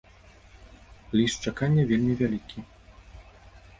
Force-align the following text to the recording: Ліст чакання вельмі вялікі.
Ліст 1.19 1.37
чакання 1.49 1.83
вельмі 1.91 2.13
вялікі. 2.23 2.59